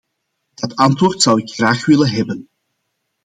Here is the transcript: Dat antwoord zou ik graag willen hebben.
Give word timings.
Dat 0.53 0.75
antwoord 0.75 1.21
zou 1.21 1.41
ik 1.41 1.49
graag 1.53 1.85
willen 1.85 2.09
hebben. 2.11 2.49